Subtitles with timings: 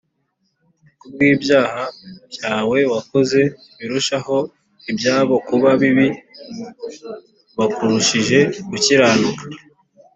[0.99, 1.83] ku bw’ibyaha
[2.31, 3.41] byawe wakoze
[3.77, 4.17] birusha
[4.91, 6.07] ibyabo kuba bibi
[7.57, 9.45] bakurushije gukiranuka